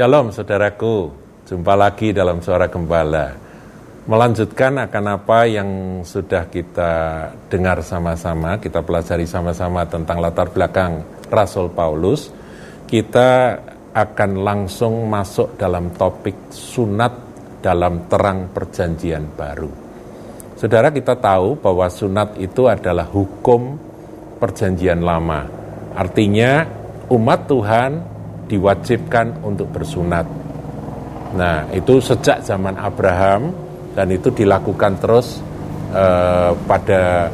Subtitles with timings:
[0.00, 1.12] Shalom saudaraku,
[1.44, 3.36] jumpa lagi dalam Suara Gembala.
[4.08, 6.92] Melanjutkan akan apa yang sudah kita
[7.52, 12.32] dengar sama-sama, kita pelajari sama-sama tentang latar belakang Rasul Paulus,
[12.88, 13.60] kita
[13.92, 17.12] akan langsung masuk dalam topik sunat
[17.60, 19.68] dalam terang perjanjian baru.
[20.56, 23.76] Saudara kita tahu bahwa sunat itu adalah hukum
[24.40, 25.44] perjanjian lama.
[25.92, 26.64] Artinya
[27.12, 28.19] umat Tuhan
[28.50, 30.26] diwajibkan untuk bersunat.
[31.38, 33.54] Nah, itu sejak zaman Abraham
[33.94, 35.38] dan itu dilakukan terus
[35.94, 37.30] eh, pada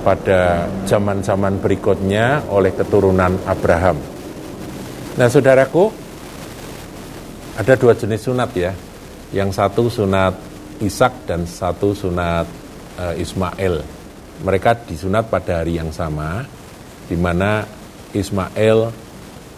[0.00, 4.00] pada zaman-zaman berikutnya oleh keturunan Abraham.
[5.20, 5.92] Nah, saudaraku,
[7.60, 8.72] ada dua jenis sunat ya.
[9.36, 10.34] Yang satu sunat
[10.80, 12.48] Ishak dan satu sunat
[12.96, 14.00] eh, Ismail.
[14.40, 16.40] Mereka disunat pada hari yang sama,
[17.04, 17.60] di mana
[18.16, 19.09] Ismail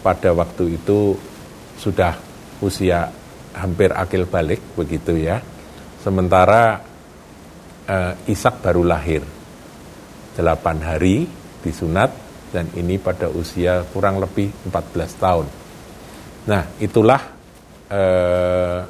[0.03, 1.15] pada waktu itu
[1.79, 2.13] sudah
[2.59, 3.09] usia
[3.55, 5.39] hampir akil balik begitu ya.
[6.03, 6.83] Sementara
[7.87, 9.23] uh, Ishak baru lahir.
[10.33, 11.29] delapan hari
[11.61, 12.09] disunat
[12.49, 15.45] dan ini pada usia kurang lebih 14 tahun.
[16.49, 17.21] Nah, itulah
[17.93, 18.81] uh,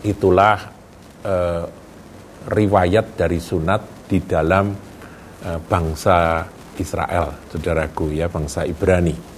[0.00, 0.56] itulah
[1.20, 1.64] uh,
[2.48, 4.72] riwayat dari sunat di dalam
[5.44, 6.48] uh, bangsa
[6.80, 9.31] Israel, saudaraku ya, bangsa Ibrani.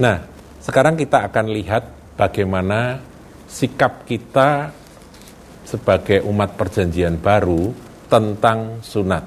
[0.00, 0.16] Nah,
[0.62, 1.84] sekarang kita akan lihat
[2.16, 2.96] bagaimana
[3.44, 4.72] sikap kita
[5.68, 7.76] sebagai umat perjanjian baru
[8.08, 9.24] tentang sunat.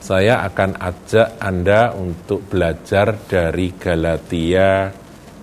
[0.00, 4.88] Saya akan ajak Anda untuk belajar dari Galatia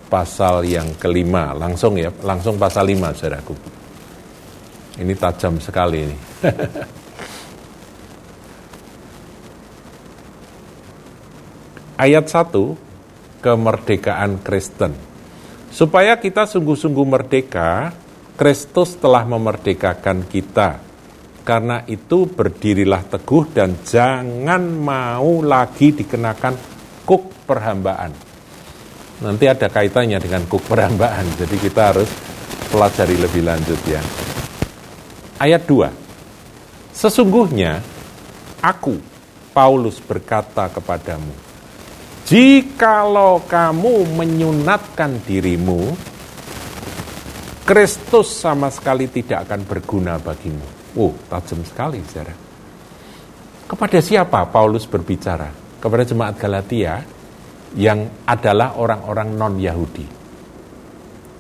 [0.10, 1.54] pasal yang kelima.
[1.54, 3.54] Langsung ya, langsung pasal lima, saudaraku.
[4.98, 6.18] Ini tajam sekali ini.
[12.04, 12.93] Ayat 1
[13.44, 14.96] kemerdekaan Kristen.
[15.68, 17.92] Supaya kita sungguh-sungguh merdeka,
[18.40, 20.80] Kristus telah memerdekakan kita.
[21.44, 26.56] Karena itu berdirilah teguh dan jangan mau lagi dikenakan
[27.04, 28.16] kuk perhambaan.
[29.20, 32.08] Nanti ada kaitannya dengan kuk perhambaan, jadi kita harus
[32.72, 34.00] pelajari lebih lanjut ya.
[35.44, 36.96] Ayat 2.
[36.96, 37.84] Sesungguhnya
[38.64, 38.96] aku,
[39.52, 41.43] Paulus berkata kepadamu,
[42.24, 45.92] Jikalau kamu menyunatkan dirimu,
[47.68, 50.96] Kristus sama sekali tidak akan berguna bagimu.
[50.96, 52.32] Oh, tajam sekali, saudara.
[53.68, 55.52] Kepada siapa Paulus berbicara?
[55.84, 57.04] Kepada jemaat Galatia
[57.76, 60.08] yang adalah orang-orang non-Yahudi.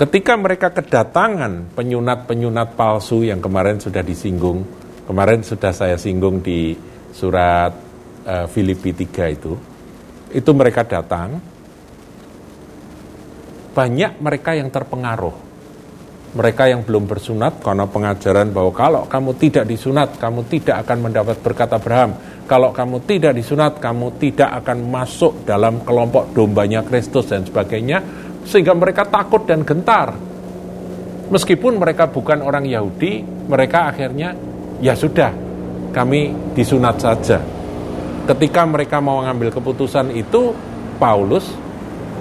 [0.04, 4.68] Ketika mereka kedatangan penyunat-penyunat palsu yang kemarin sudah disinggung,
[5.08, 6.76] kemarin sudah saya singgung di
[7.16, 7.72] surat
[8.28, 9.54] uh, Filipi 3 itu,
[10.34, 11.38] itu mereka datang,
[13.74, 15.54] banyak mereka yang terpengaruh.
[16.34, 21.38] Mereka yang belum bersunat karena pengajaran bahwa kalau kamu tidak disunat, kamu tidak akan mendapat
[21.46, 22.18] berkat Abraham.
[22.50, 28.02] Kalau kamu tidak disunat, kamu tidak akan masuk dalam kelompok dombanya Kristus dan sebagainya.
[28.50, 30.18] Sehingga mereka takut dan gentar.
[31.30, 34.34] Meskipun mereka bukan orang Yahudi, mereka akhirnya,
[34.82, 35.30] ya sudah,
[35.94, 37.53] kami disunat saja
[38.24, 40.56] ketika mereka mau mengambil keputusan itu
[40.98, 41.44] Paulus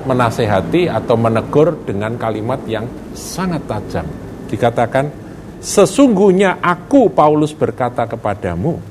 [0.03, 4.07] menasehati atau menegur dengan kalimat yang sangat tajam.
[4.51, 5.09] Dikatakan,
[5.63, 8.83] sesungguhnya aku Paulus berkata kepadamu,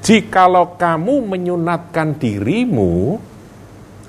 [0.00, 3.20] jikalau kamu menyunatkan dirimu,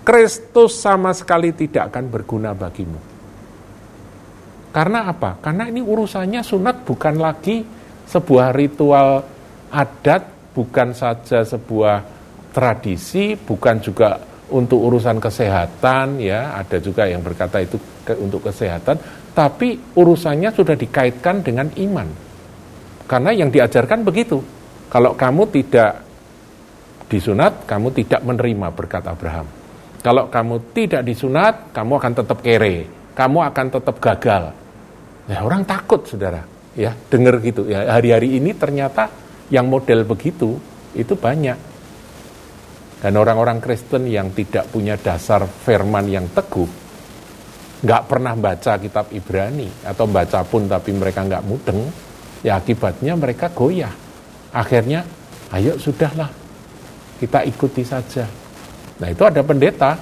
[0.08, 2.98] Kristus sama sekali tidak akan berguna bagimu.
[4.70, 5.38] Karena apa?
[5.44, 7.66] Karena ini urusannya sunat bukan lagi
[8.10, 9.22] sebuah ritual
[9.70, 12.19] adat, bukan saja sebuah
[12.50, 14.18] tradisi, bukan juga
[14.50, 18.98] untuk urusan kesehatan ya, ada juga yang berkata itu ke, untuk kesehatan,
[19.34, 22.08] tapi urusannya sudah dikaitkan dengan iman.
[23.10, 24.42] Karena yang diajarkan begitu.
[24.90, 26.02] Kalau kamu tidak
[27.10, 29.46] disunat, kamu tidak menerima berkat Abraham.
[30.02, 34.44] Kalau kamu tidak disunat, kamu akan tetap kere, kamu akan tetap gagal.
[35.30, 36.42] Ya orang takut, saudara.
[36.74, 37.70] Ya dengar gitu.
[37.70, 39.10] Ya hari-hari ini ternyata
[39.54, 40.58] yang model begitu
[40.98, 41.69] itu banyak.
[43.00, 46.68] Dan orang-orang Kristen yang tidak punya dasar firman yang teguh,
[47.80, 51.80] nggak pernah baca kitab Ibrani, atau baca pun tapi mereka nggak mudeng,
[52.44, 53.96] ya akibatnya mereka goyah.
[54.52, 55.08] Akhirnya,
[55.56, 56.28] ayo sudahlah,
[57.24, 58.28] kita ikuti saja.
[59.00, 59.96] Nah itu ada pendeta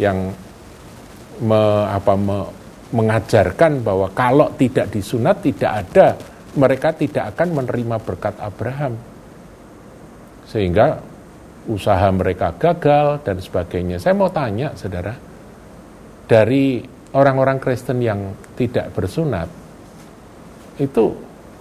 [0.00, 0.32] yang
[1.44, 2.38] me, apa, me,
[2.96, 6.16] mengajarkan bahwa kalau tidak disunat tidak ada,
[6.56, 8.96] mereka tidak akan menerima berkat Abraham.
[10.48, 10.96] Sehingga
[11.66, 13.98] usaha mereka gagal dan sebagainya.
[13.98, 15.12] Saya mau tanya, saudara,
[16.28, 19.48] dari orang-orang Kristen yang tidak bersunat
[20.78, 21.04] itu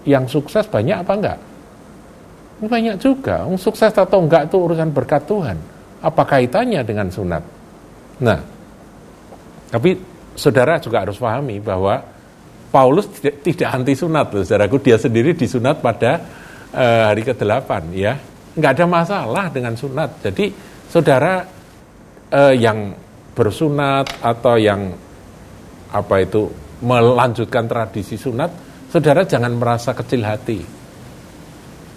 [0.05, 1.39] yang sukses banyak apa enggak?
[2.61, 3.43] Banyak juga.
[3.57, 5.57] Sukses atau enggak itu urusan berkat Tuhan.
[6.01, 7.43] Apa kaitannya dengan sunat?
[8.21, 8.39] Nah,
[9.73, 9.97] tapi
[10.37, 12.01] saudara juga harus pahami bahwa
[12.67, 14.77] Paulus tidak, anti sunat loh, saudaraku.
[14.79, 16.21] Dia sendiri disunat pada
[16.71, 18.19] uh, hari ke-8 ya.
[18.57, 20.17] Enggak ada masalah dengan sunat.
[20.25, 20.49] Jadi
[20.89, 21.45] saudara
[22.33, 22.89] uh, yang
[23.37, 24.97] bersunat atau yang
[25.93, 26.49] apa itu
[26.81, 28.49] melanjutkan tradisi sunat,
[28.89, 30.59] saudara jangan merasa kecil hati.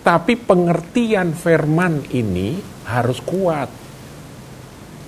[0.00, 3.68] Tapi pengertian firman ini harus kuat.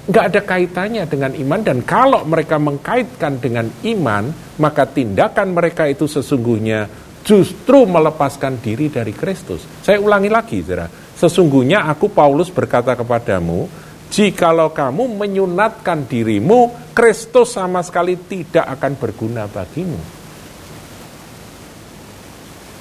[0.03, 6.09] Nggak ada kaitannya dengan iman dan kalau mereka mengkaitkan dengan iman, maka tindakan mereka itu
[6.09, 6.89] sesungguhnya
[7.23, 9.63] justru melepaskan diri dari Kristus.
[9.85, 11.02] Saya ulangi lagi, saudara.
[11.23, 13.71] Sesungguhnya aku Paulus berkata kepadamu,
[14.11, 20.03] jikalau kamu menyunatkan dirimu, Kristus sama sekali tidak akan berguna bagimu.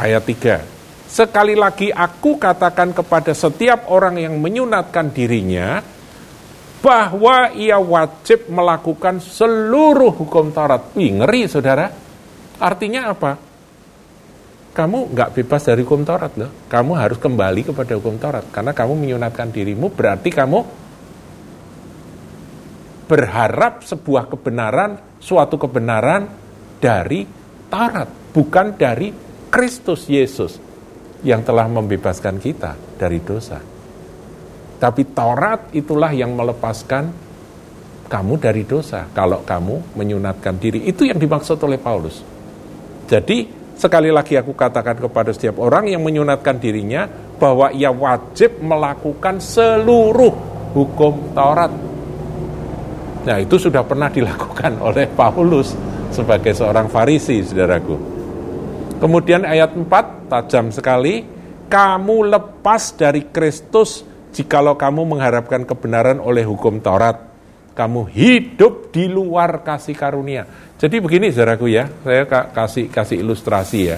[0.01, 0.57] Ayat 3.
[1.05, 5.77] Sekali lagi aku katakan kepada setiap orang yang menyunatkan dirinya
[6.81, 10.97] bahwa ia wajib melakukan seluruh hukum Taurat.
[10.97, 11.93] Wih, ngeri saudara.
[12.57, 13.50] Artinya apa?
[14.71, 16.51] Kamu nggak bebas dari hukum Taurat loh.
[16.71, 18.47] Kamu harus kembali kepada hukum Taurat.
[18.55, 20.59] Karena kamu menyunatkan dirimu berarti kamu
[23.11, 26.31] berharap sebuah kebenaran, suatu kebenaran
[26.79, 27.27] dari
[27.67, 28.07] Taurat.
[28.31, 29.11] Bukan dari
[29.51, 30.55] Kristus Yesus
[31.27, 33.59] yang telah membebaskan kita dari dosa.
[34.79, 37.11] Tapi Taurat itulah yang melepaskan
[38.07, 40.87] kamu dari dosa kalau kamu menyunatkan diri.
[40.87, 42.23] Itu yang dimaksud oleh Paulus.
[43.11, 47.07] Jadi sekali lagi aku katakan kepada setiap orang yang menyunatkan dirinya
[47.39, 50.33] bahwa ia wajib melakukan seluruh
[50.75, 51.71] hukum Taurat.
[53.21, 55.73] Nah itu sudah pernah dilakukan oleh Paulus
[56.11, 57.95] sebagai seorang Farisi, saudaraku.
[59.01, 61.25] Kemudian ayat 4, tajam sekali,
[61.65, 67.30] kamu lepas dari Kristus jikalau kamu mengharapkan kebenaran oleh hukum Taurat.
[67.71, 70.43] Kamu hidup di luar kasih karunia.
[70.75, 73.97] Jadi begini saudaraku ya, saya kasih kasih ilustrasi ya.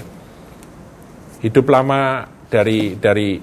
[1.41, 3.41] Hidup lama dari dari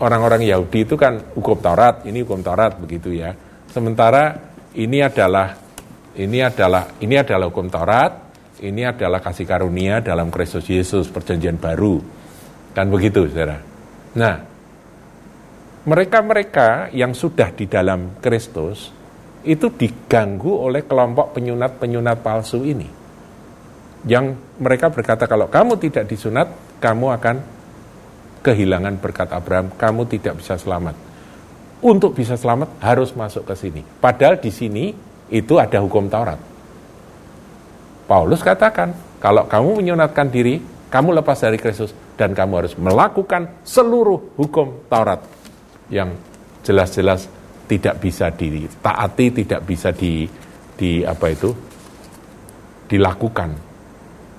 [0.00, 3.30] orang-orang Yahudi itu kan hukum Taurat, ini hukum Taurat begitu ya.
[3.70, 4.34] Sementara
[4.74, 5.54] ini adalah
[6.18, 8.12] ini adalah ini adalah hukum Taurat,
[8.60, 12.02] ini adalah kasih karunia dalam Kristus Yesus, perjanjian baru.
[12.74, 13.58] Kan begitu, saudara.
[14.14, 14.36] Nah,
[15.86, 18.92] mereka-mereka yang sudah di dalam Kristus,
[19.44, 22.88] itu diganggu oleh kelompok penyunat-penyunat palsu ini.
[24.04, 26.48] Yang mereka berkata, kalau kamu tidak disunat,
[26.80, 27.36] kamu akan
[28.40, 30.96] kehilangan berkat Abraham, kamu tidak bisa selamat.
[31.80, 33.80] Untuk bisa selamat harus masuk ke sini.
[33.80, 34.92] Padahal di sini
[35.32, 36.36] itu ada hukum Taurat.
[38.04, 40.60] Paulus katakan, kalau kamu menyunatkan diri,
[40.90, 45.24] kamu lepas dari Kristus dan kamu harus melakukan seluruh hukum Taurat
[45.88, 46.12] yang
[46.66, 47.39] jelas-jelas
[47.70, 50.26] tidak bisa ditaati, tidak bisa di,
[50.74, 51.50] di apa itu
[52.90, 53.50] dilakukan,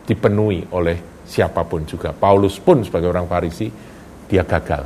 [0.04, 2.12] dipenuhi oleh siapa pun juga.
[2.12, 3.72] Paulus pun sebagai orang Farisi
[4.28, 4.84] dia gagal.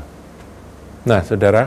[1.10, 1.66] Nah, saudara,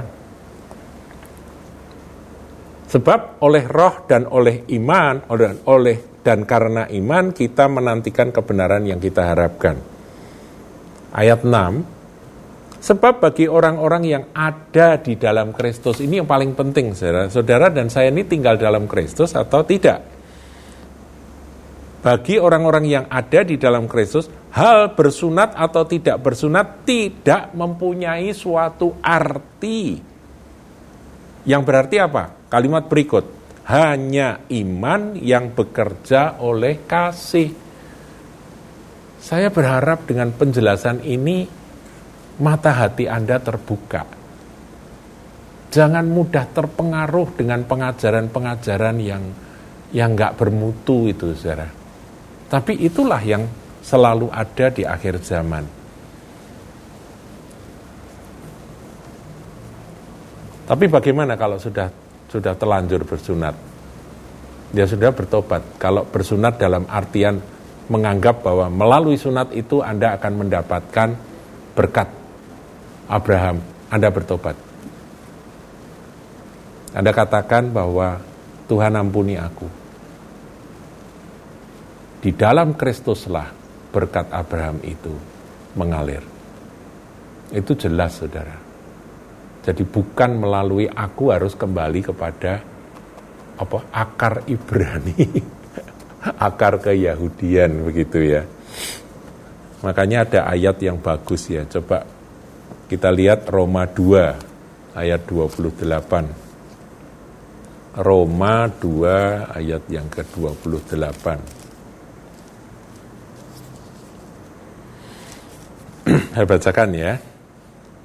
[2.87, 9.03] sebab oleh roh dan oleh iman, oleh, oleh dan karena iman kita menantikan kebenaran yang
[9.03, 9.75] kita harapkan.
[11.11, 11.98] Ayat 6,
[12.79, 17.91] sebab bagi orang-orang yang ada di dalam Kristus, ini yang paling penting saudara, saudara dan
[17.91, 20.19] saya ini tinggal dalam Kristus atau tidak.
[21.99, 28.95] Bagi orang-orang yang ada di dalam Kristus, hal bersunat atau tidak bersunat tidak mempunyai suatu
[29.03, 29.99] arti.
[31.43, 32.47] Yang berarti apa?
[32.47, 33.27] Kalimat berikut,
[33.67, 37.51] hanya iman yang bekerja oleh kasih.
[39.19, 41.58] Saya berharap dengan penjelasan ini
[42.39, 44.07] mata hati Anda terbuka.
[45.69, 49.25] Jangan mudah terpengaruh dengan pengajaran-pengajaran yang
[49.93, 51.69] yang nggak bermutu itu, saudara.
[52.49, 53.45] Tapi itulah yang
[53.85, 55.65] selalu ada di akhir zaman.
[60.69, 61.89] Tapi bagaimana kalau sudah
[62.29, 63.57] sudah telanjur bersunat.
[64.69, 65.81] Dia sudah bertobat.
[65.81, 67.41] Kalau bersunat dalam artian
[67.89, 71.09] menganggap bahwa melalui sunat itu Anda akan mendapatkan
[71.73, 72.18] berkat
[73.09, 74.57] Abraham, Anda bertobat.
[76.93, 78.21] Anda katakan bahwa
[78.69, 79.69] Tuhan ampuni aku.
[82.21, 83.49] Di dalam Kristuslah
[83.89, 85.13] berkat Abraham itu
[85.73, 86.21] mengalir.
[87.49, 88.57] Itu jelas, saudara.
[89.65, 92.61] Jadi bukan melalui aku harus kembali kepada
[93.57, 95.17] apa akar Ibrani.
[96.49, 98.43] akar keyahudian begitu ya.
[99.81, 101.65] Makanya ada ayat yang bagus ya.
[101.65, 102.18] Coba
[102.89, 108.01] kita lihat Roma 2 ayat 28.
[108.01, 111.25] Roma 2 ayat yang ke-28.
[116.33, 117.21] Saya bacakan ya.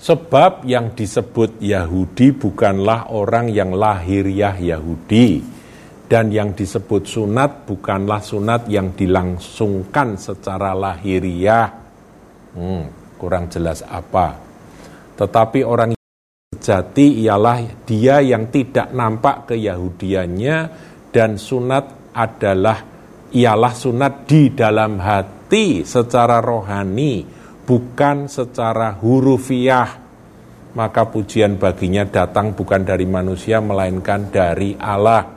[0.03, 5.39] Sebab yang disebut Yahudi bukanlah orang yang lahiriah Yahudi,
[6.11, 11.71] dan yang disebut sunat bukanlah sunat yang dilangsungkan secara lahiriah.
[12.51, 14.51] Hmm, kurang jelas apa.
[15.13, 15.93] Tetapi orang
[16.53, 20.57] sejati ialah dia yang tidak nampak keyahudiannya
[21.13, 22.79] dan sunat adalah
[23.33, 27.25] ialah sunat di dalam hati secara rohani
[27.65, 30.01] bukan secara hurufiah.
[30.73, 35.29] Maka pujian baginya datang bukan dari manusia melainkan dari Allah.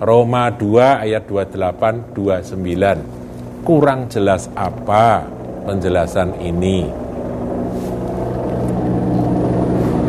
[0.00, 3.60] Roma 2 ayat 28 29.
[3.60, 5.28] Kurang jelas apa
[5.68, 7.09] penjelasan ini?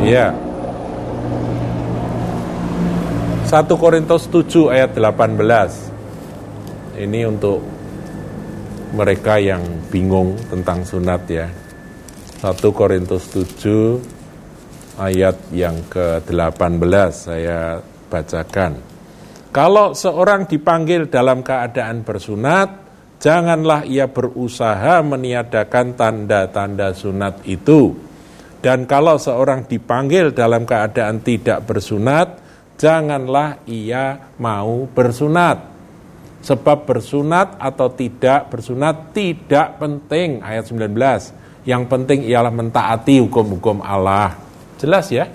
[0.01, 0.33] Ya.
[3.45, 6.97] 1 Korintus 7 ayat 18.
[6.97, 7.61] Ini untuk
[8.97, 9.61] mereka yang
[9.93, 11.45] bingung tentang sunat ya.
[12.41, 14.01] 1 Korintus 7
[14.97, 17.77] ayat yang ke-18 saya
[18.09, 18.81] bacakan.
[19.51, 22.69] Kalau seorang dipanggil dalam keadaan bersunat,
[23.21, 28.10] janganlah ia berusaha meniadakan tanda-tanda sunat itu.
[28.61, 32.37] Dan kalau seorang dipanggil dalam keadaan tidak bersunat,
[32.77, 35.71] janganlah ia mau bersunat
[36.41, 40.89] Sebab bersunat atau tidak bersunat tidak penting ayat 19.
[41.69, 44.33] Yang penting ialah mentaati hukum-hukum Allah.
[44.81, 45.29] Jelas ya?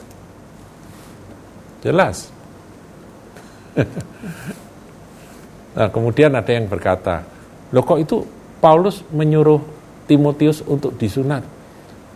[1.78, 2.26] Jelas.
[5.78, 7.22] nah, kemudian ada yang berkata,
[7.70, 8.26] "Loh kok itu
[8.58, 9.62] Paulus menyuruh
[10.10, 11.46] Timotius untuk disunat?"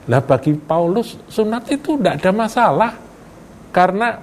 [0.09, 2.93] Lah bagi Paulus sunat itu tidak ada masalah.
[3.71, 4.17] Karena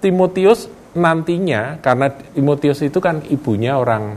[0.00, 4.14] Timotius nantinya karena Timotius itu kan ibunya orang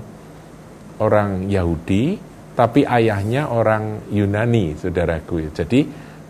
[1.02, 2.18] orang Yahudi
[2.54, 5.86] tapi ayahnya orang Yunani saudaraku jadi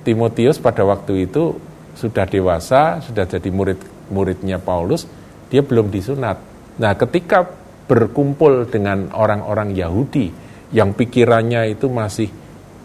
[0.07, 1.51] Timotius pada waktu itu
[1.99, 5.03] sudah dewasa sudah jadi murid muridnya Paulus
[5.51, 6.39] dia belum disunat
[6.79, 7.43] nah ketika
[7.87, 10.31] berkumpul dengan orang-orang Yahudi
[10.71, 12.31] yang pikirannya itu masih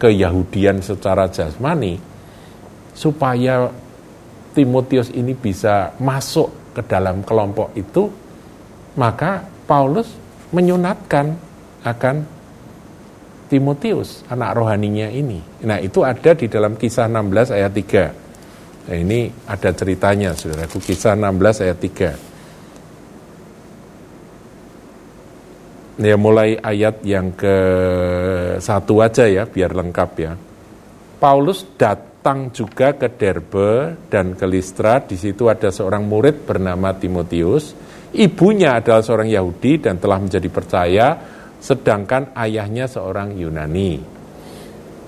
[0.03, 1.95] keyahudian secara jasmani
[2.91, 3.71] supaya
[4.51, 8.11] Timotius ini bisa masuk ke dalam kelompok itu,
[8.99, 10.11] maka Paulus
[10.51, 11.33] menyunatkan
[11.87, 12.15] akan
[13.47, 15.39] Timotius, anak rohaninya ini.
[15.65, 18.89] Nah, itu ada di dalam kisah 16 ayat 3.
[18.89, 22.32] Nah, ini ada ceritanya, saudaraku, kisah 16 ayat 3.
[26.01, 27.55] Ya, mulai ayat yang ke
[28.57, 30.33] satu aja ya, biar lengkap ya.
[31.21, 35.03] Paulus dat datang juga ke Derbe dan ke Listra.
[35.03, 37.75] Di situ ada seorang murid bernama Timotius.
[38.15, 41.19] Ibunya adalah seorang Yahudi dan telah menjadi percaya,
[41.59, 43.99] sedangkan ayahnya seorang Yunani.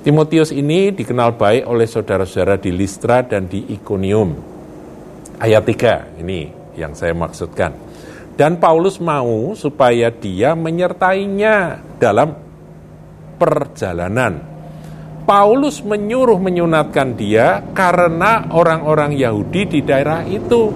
[0.04, 4.36] Timotius ini dikenal baik oleh saudara-saudara di Listra dan di Iconium.
[5.40, 7.85] Ayat 3, ini yang saya maksudkan.
[8.36, 12.36] Dan Paulus mau supaya dia menyertainya dalam
[13.40, 14.56] perjalanan
[15.26, 20.70] Paulus menyuruh menyunatkan dia karena orang-orang Yahudi di daerah itu.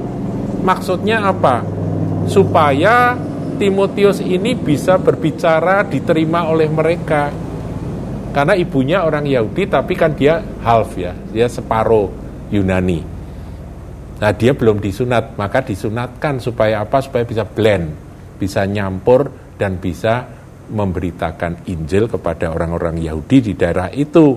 [0.66, 1.62] Maksudnya apa?
[2.26, 3.14] Supaya
[3.62, 7.30] Timotius ini bisa berbicara diterima oleh mereka.
[8.34, 12.10] Karena ibunya orang Yahudi tapi kan dia half ya, dia separuh
[12.50, 13.19] Yunani.
[14.20, 17.00] Nah dia belum disunat, maka disunatkan supaya apa?
[17.00, 17.96] Supaya bisa blend,
[18.36, 20.28] bisa nyampur dan bisa
[20.70, 24.36] memberitakan Injil kepada orang-orang Yahudi di daerah itu.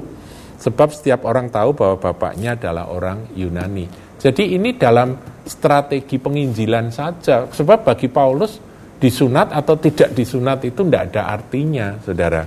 [0.62, 4.14] Sebab setiap orang tahu bahwa bapaknya adalah orang Yunani.
[4.22, 7.50] Jadi ini dalam strategi penginjilan saja.
[7.50, 8.62] Sebab bagi Paulus
[9.02, 12.46] disunat atau tidak disunat itu tidak ada artinya, saudara.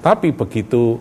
[0.00, 0.96] Tapi begitu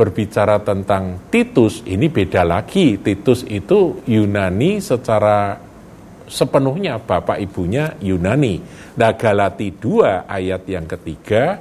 [0.00, 2.96] berbicara tentang Titus, ini beda lagi.
[2.96, 5.60] Titus itu Yunani secara
[6.24, 8.64] sepenuhnya bapak ibunya Yunani.
[8.96, 11.60] Nah Galati 2 ayat yang ketiga,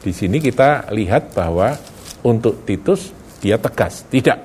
[0.00, 1.76] di sini kita lihat bahwa
[2.24, 3.12] untuk Titus
[3.44, 4.40] dia tegas, tidak.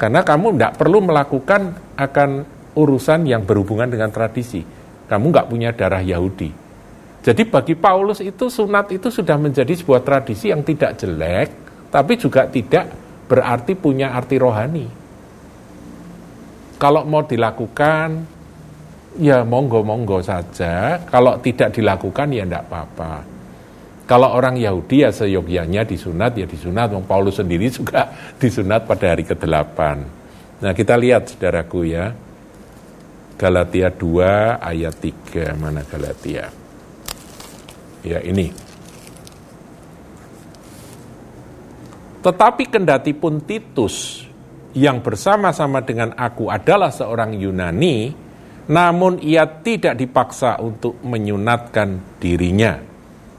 [0.00, 2.30] Karena kamu tidak perlu melakukan akan
[2.72, 4.64] urusan yang berhubungan dengan tradisi.
[5.04, 6.48] Kamu nggak punya darah Yahudi.
[7.20, 12.48] Jadi bagi Paulus itu sunat itu sudah menjadi sebuah tradisi yang tidak jelek, tapi juga
[12.48, 12.92] tidak
[13.28, 14.86] berarti punya arti rohani
[16.78, 18.38] kalau mau dilakukan
[19.18, 21.02] ya monggo-monggo saja.
[21.10, 23.12] Kalau tidak dilakukan ya tidak apa-apa.
[24.08, 26.94] Kalau orang Yahudi ya seyogyanya disunat ya disunat.
[27.04, 29.78] Paulus sendiri juga disunat pada hari ke-8.
[30.62, 32.14] Nah kita lihat saudaraku ya.
[33.38, 35.58] Galatia 2 ayat 3.
[35.58, 36.50] Mana Galatia?
[38.06, 38.67] Ya ini.
[42.28, 44.20] Tetapi kendati pun Titus
[44.76, 48.12] yang bersama-sama dengan aku adalah seorang Yunani,
[48.68, 52.76] namun ia tidak dipaksa untuk menyunatkan dirinya.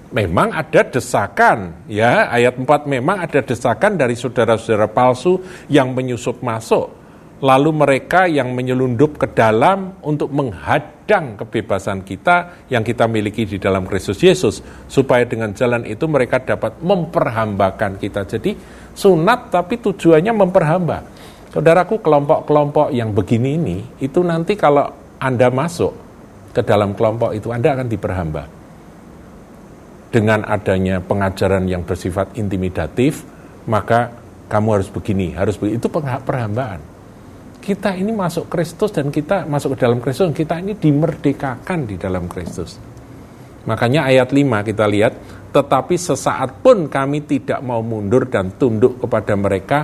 [0.10, 5.38] Memang ada desakan, ya ayat 4 memang ada desakan dari saudara-saudara palsu
[5.70, 6.98] yang menyusup masuk.
[7.40, 13.88] Lalu mereka yang menyelundup ke dalam untuk menghadang kebebasan kita yang kita miliki di dalam
[13.88, 14.60] Kristus Yesus.
[14.92, 18.28] Supaya dengan jalan itu mereka dapat memperhambakan kita.
[18.28, 18.60] Jadi
[19.00, 21.00] sunat tapi tujuannya memperhamba.
[21.50, 25.92] Saudaraku kelompok-kelompok yang begini ini, itu nanti kalau anda masuk
[26.56, 28.44] ke dalam kelompok itu, Anda akan diperhamba.
[30.10, 33.22] Dengan adanya pengajaran yang bersifat intimidatif,
[33.70, 34.10] maka
[34.50, 35.78] kamu harus begini, harus begini.
[35.78, 36.82] Itu perhambaan.
[37.62, 42.26] Kita ini masuk Kristus dan kita masuk ke dalam Kristus, kita ini dimerdekakan di dalam
[42.26, 42.82] Kristus.
[43.70, 45.14] Makanya ayat 5 kita lihat,
[45.50, 49.80] tetapi sesaat pun kami tidak mau mundur dan tunduk kepada mereka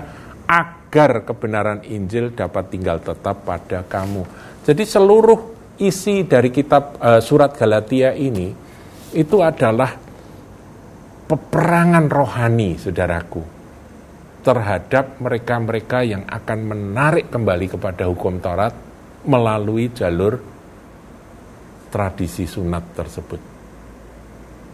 [0.46, 4.22] agar kebenaran Injil dapat tinggal tetap pada kamu.
[4.62, 5.40] Jadi seluruh
[5.82, 8.54] isi dari kitab uh, surat Galatia ini
[9.18, 9.92] itu adalah
[11.26, 13.42] peperangan rohani, saudaraku,
[14.46, 18.74] terhadap mereka-mereka yang akan menarik kembali kepada hukum Taurat
[19.26, 20.38] melalui jalur
[21.90, 23.55] tradisi sunat tersebut.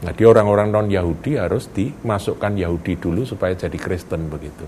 [0.02, 4.66] Nah, di orang-orang non-Yahudi harus dimasukkan Yahudi dulu supaya jadi Kristen begitu.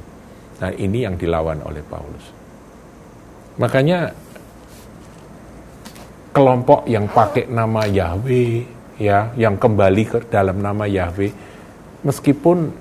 [0.61, 2.25] Nah, ini yang dilawan oleh Paulus.
[3.57, 4.13] Makanya
[6.33, 8.65] kelompok yang pakai nama Yahweh
[8.97, 11.29] ya yang kembali ke dalam nama Yahweh
[12.01, 12.73] meskipun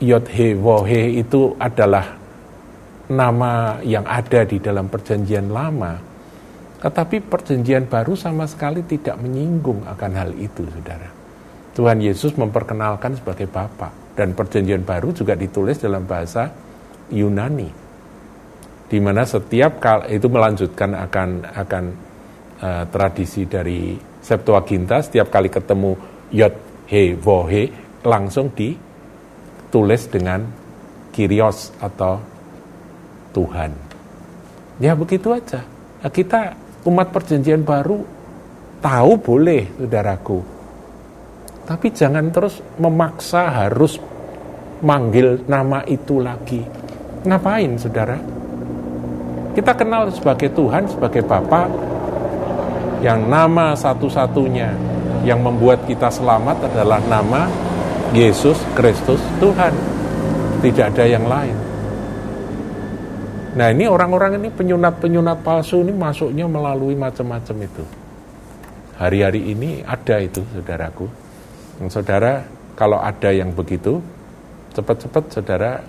[0.00, 2.14] Yod He Wohe itu adalah
[3.10, 5.98] nama yang ada di dalam perjanjian lama
[6.80, 11.19] tetapi perjanjian baru sama sekali tidak menyinggung akan hal itu saudara
[11.74, 16.50] Tuhan Yesus memperkenalkan sebagai Bapa dan perjanjian baru juga ditulis dalam bahasa
[17.10, 17.90] Yunani
[18.90, 21.84] di mana setiap kal itu melanjutkan akan akan
[22.58, 25.94] uh, tradisi dari Septuaginta setiap kali ketemu
[26.34, 26.54] Yod
[26.90, 27.70] He Vo He
[28.02, 30.44] langsung ditulis dengan
[31.14, 32.18] Kyrios atau
[33.30, 33.72] Tuhan.
[34.82, 35.62] Ya begitu aja.
[36.02, 36.52] Nah, kita
[36.84, 38.02] umat perjanjian baru
[38.82, 40.59] tahu boleh saudaraku.
[41.70, 43.94] Tapi jangan terus memaksa harus
[44.82, 46.66] manggil nama itu lagi.
[47.22, 48.18] Ngapain saudara?
[49.54, 51.70] Kita kenal sebagai Tuhan, sebagai Bapak,
[53.06, 54.74] yang nama satu-satunya
[55.22, 57.46] yang membuat kita selamat adalah nama
[58.10, 59.70] Yesus Kristus Tuhan.
[60.66, 61.54] Tidak ada yang lain.
[63.54, 67.84] Nah ini orang-orang ini penyunat-penyunat palsu ini masuknya melalui macam-macam itu.
[68.98, 71.29] Hari-hari ini ada itu saudaraku.
[71.80, 72.44] Dan saudara
[72.76, 74.04] kalau ada yang begitu,
[74.76, 75.80] cepat-cepat saudara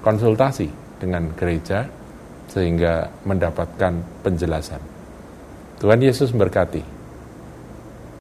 [0.00, 1.84] konsultasi dengan gereja
[2.48, 4.80] sehingga mendapatkan penjelasan.
[5.76, 6.95] Tuhan Yesus memberkati.